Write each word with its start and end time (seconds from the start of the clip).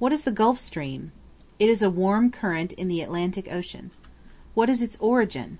What 0.00 0.12
is 0.12 0.24
the 0.24 0.32
Gulf 0.32 0.58
Stream? 0.58 1.12
It 1.60 1.70
is 1.70 1.82
a 1.82 1.88
warm 1.88 2.30
current 2.32 2.72
in 2.72 2.88
the 2.88 3.00
Atlantic 3.00 3.46
Ocean. 3.48 3.92
What 4.54 4.68
is 4.68 4.82
its 4.82 4.96
origin? 4.98 5.58